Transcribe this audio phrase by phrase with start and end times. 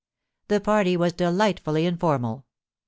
[0.47, 2.47] The party was delightfully informal.